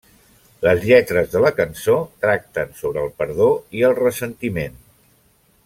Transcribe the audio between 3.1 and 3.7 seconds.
perdó